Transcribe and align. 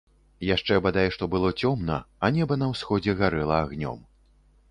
Яшчэ 0.45 0.77
бадай 0.85 1.09
што 1.15 1.27
было 1.33 1.51
цёмна, 1.65 1.99
а 2.25 2.31
неба 2.37 2.57
на 2.61 2.71
ўсходзе 2.73 3.17
гарэла 3.23 3.61
агнём. 3.67 3.99